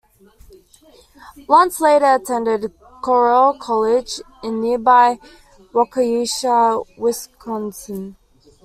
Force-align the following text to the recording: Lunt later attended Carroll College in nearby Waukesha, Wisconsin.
Lunt 1.47 1.79
later 1.79 2.15
attended 2.15 2.73
Carroll 3.05 3.55
College 3.59 4.19
in 4.41 4.59
nearby 4.59 5.19
Waukesha, 5.75 6.83
Wisconsin. 6.97 8.15